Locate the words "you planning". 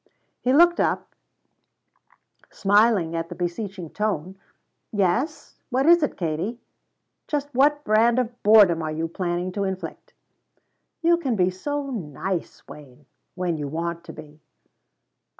8.91-9.51